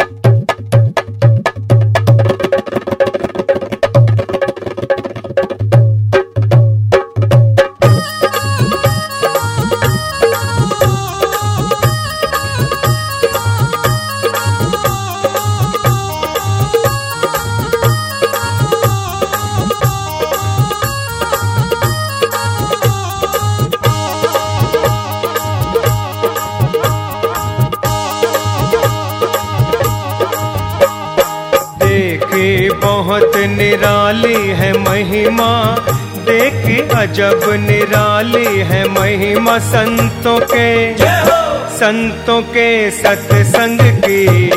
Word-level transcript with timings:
देखे 0.00 0.35
बहुत 32.84 33.36
निराली 33.36 34.48
है 34.48 34.78
महिमा। 34.78 35.76
देखे 36.28 36.88
अजब 36.94 37.40
निराली 37.44 38.58
है 38.58 38.88
महिमा 38.88 39.58
संतों 39.58 40.40
के। 40.40 40.96
संतों 41.76 42.42
के 42.42 42.90
सत्संग 42.90 43.78
की। 43.80 44.50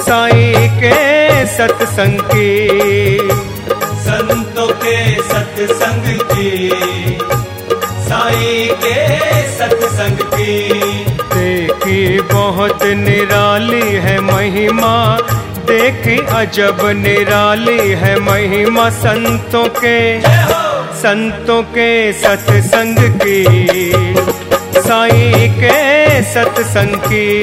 साई 0.00 0.54
के 0.56 1.46
सत्संग 1.46 2.20
की। 2.20 2.68
संतों 3.78 4.68
के 4.68 5.22
सत्संग 5.22 6.18
की। 6.32 6.70
साई 7.80 8.70
के 8.84 8.96
सत्संग 9.52 10.16
की। 10.16 10.68
देखी 11.34 12.20
बहुत 12.20 12.82
निराली 12.82 13.94
है 13.94 14.20
महिमा। 14.20 15.18
देखी, 15.72 16.18
अजब 16.18 16.78
निराली 16.86 17.90
है 17.90 18.20
महिमा 18.20 18.90
संतों 18.90 19.68
के। 19.68 20.20
संतों 21.00 21.62
के 21.62 22.12
सत्संग 22.12 22.96
की। 22.98 23.44
साई 24.80 25.32
के 25.34 26.22
सत्संग 26.22 26.96
की। 26.96 27.42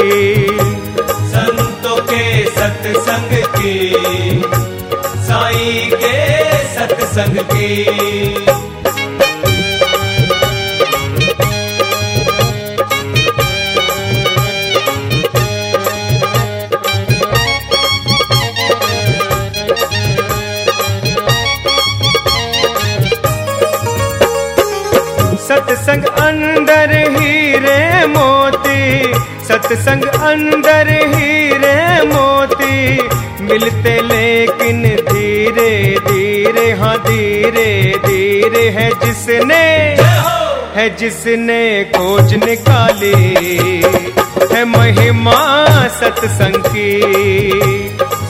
संतों 1.12 2.02
के 2.02 2.50
सत्संग 2.50 3.44
की। 3.56 3.96
साई 5.24 5.90
के 5.94 6.50
सत्संग 6.68 7.38
की। 7.38 8.29
सत्संग 25.50 26.04
अंदर 26.06 26.92
हीरे 27.14 28.06
मोती, 28.06 29.14
सत्संग 29.46 30.04
अंदर 30.04 30.90
हीरे 31.14 31.78
मोती। 32.06 32.76
मिलते 33.44 33.96
लेकिन 34.02 34.82
धीरे 35.10 35.72
धीरे 36.08 36.70
हाँ 36.72 36.96
धीरे 36.98 37.68
धीरे 38.06 38.68
है 38.70 38.90
जिसने 39.06 39.64
है 40.76 40.90
जिसने 40.96 41.62
खोज 41.96 42.34
निकाली। 42.34 43.14
है 44.54 44.64
महिमा 44.66 45.40
सत्संग 46.00 46.62
की, 46.68 46.92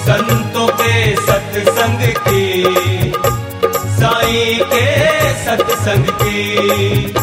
संतों 0.06 0.68
के 0.68 1.16
सत्संग 1.16 2.08
की। 2.28 2.89
सत्संग 5.46 6.06
की। 6.06 7.16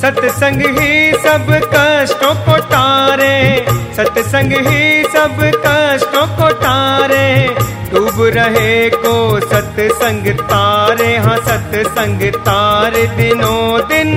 सत्संग 0.00 0.60
ही 0.78 1.12
सब 1.12 1.46
कष्टों 1.74 2.34
को 2.34 2.56
तारे, 2.58 3.66
सत्संग 3.96 4.52
ही 4.66 5.04
सब 5.04 5.36
कष्टों 5.66 6.26
को 6.26 6.52
तारे। 6.52 7.50
डूब 7.92 8.18
रहे 8.34 8.90
को 8.90 9.14
सत्संग 9.40 10.26
तारे। 10.40 10.89
हाँ 11.24 11.36
सत्संग 11.48 12.22
तार 12.48 12.94
दिनों 13.16 13.80
दिन 13.88 14.10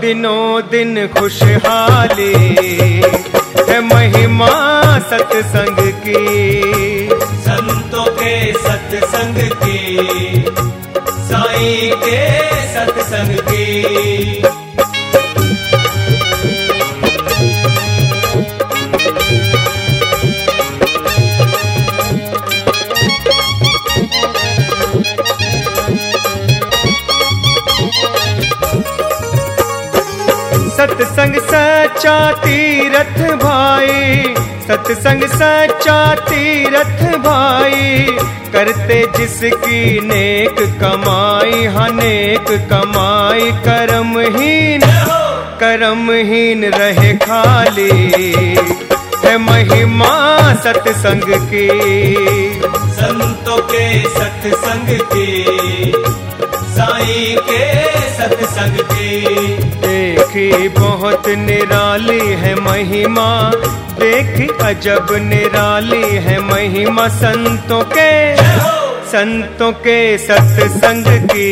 दिनों 0.00 0.62
दिन 0.70 1.06
खुशहाली 1.18 2.32
है 3.68 3.80
महिमा 3.88 4.50
सत्संग 5.10 5.78
की। 6.04 6.20
संतों 7.46 8.04
के 8.20 8.34
सत्संग 8.66 9.36
की 9.62 10.44
साई 11.30 11.90
के 12.04 12.20
सत्संग 12.74 13.36
सत्संग 30.78 31.36
सचा 31.44 32.16
तीरथ 32.42 33.16
भाई 33.42 34.34
सत्संग 34.66 35.22
सचा 35.32 35.98
तीरथ 36.28 37.02
भाई 37.24 38.06
करते 38.52 38.98
जिसकी 39.16 39.80
नेक 40.00 40.60
कमाई 40.82 41.64
हनेक 41.76 42.52
कमाई 42.70 43.50
करमहीन 43.66 44.86
करमहीन 45.62 46.64
रहे 46.74 47.12
खाली। 47.24 48.87
है 49.28 49.36
महिमा 49.38 50.10
सत्संग 50.64 51.24
की। 51.50 51.68
संतों 52.98 53.56
के 53.62 53.82
सत्संग 54.08 54.88
की 55.10 55.92
साई 56.76 57.36
के 57.48 57.64
सत्संग 58.14 58.78
की। 58.92 59.18
देखी 59.84 60.68
बहुत 60.78 61.28
निराली 61.38 62.18
है 62.42 62.54
महिमा 62.60 63.28
देखी 64.00 64.48
अजब 64.64 65.06
निराली 65.22 66.02
है 66.26 66.38
महिमा 66.44 67.08
संतों 67.18 67.82
के। 67.92 68.10
संतों 69.08 69.72
के 69.84 70.00
सत्संग 70.18 71.06
की 71.30 71.50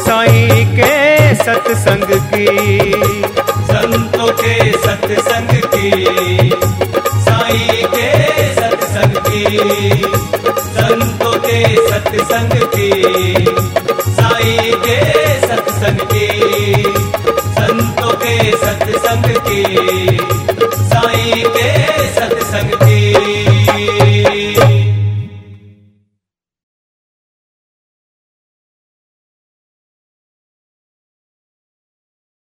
साई 0.00 0.64
के 0.76 0.94
सत्संग 1.34 2.08
की। 2.30 2.35
संतों 10.76 11.32
के 11.46 11.58
सत्संग 11.88 12.50
की 12.52 12.55